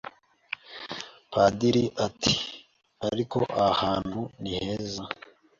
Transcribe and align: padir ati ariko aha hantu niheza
padir 1.31 1.75
ati 2.05 2.33
ariko 3.07 3.37
aha 3.65 3.69
hantu 3.81 4.19
niheza 4.41 5.03